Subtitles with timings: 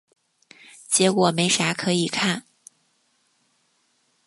[0.89, 2.47] 结果没啥可以看